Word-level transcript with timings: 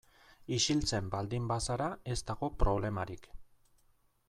Isiltzen 0.55 1.11
baldin 1.15 1.51
bazara 1.51 1.91
ez 2.15 2.19
dago 2.31 2.51
problemarik. 2.65 3.31